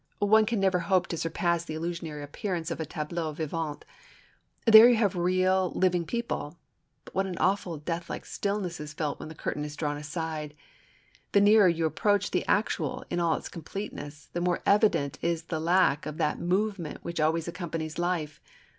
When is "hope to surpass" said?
0.79-1.63